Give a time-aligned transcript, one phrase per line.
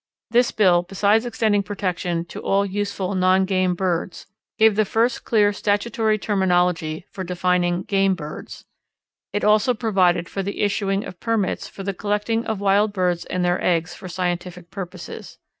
[0.31, 4.25] This bill, besides extending protection to all useful non game birds,
[4.57, 8.65] gave the first clear statutory terminology for defining "game birds."
[9.31, 13.45] It also provided for the issuing of permits for the collecting of wild birds and
[13.45, 15.37] their eggs for scientific purposes.